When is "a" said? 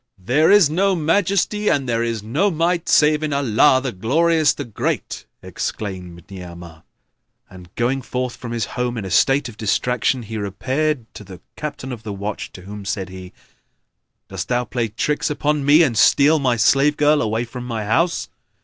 9.05-9.11